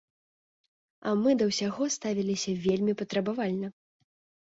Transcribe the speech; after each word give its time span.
А 1.09 1.13
мы 1.21 1.35
да 1.43 1.49
ўсяго 1.51 1.83
ставіліся 1.99 2.59
вельмі 2.67 2.93
патрабавальна! 3.05 3.67